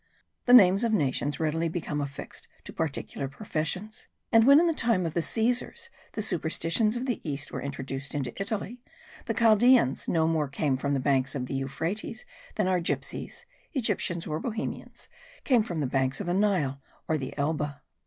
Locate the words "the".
0.47-0.53, 4.65-4.73, 5.13-5.21, 6.13-6.23, 7.05-7.21, 9.27-9.35, 10.95-10.99, 11.45-11.53, 15.81-15.85, 16.25-16.33, 17.19-17.37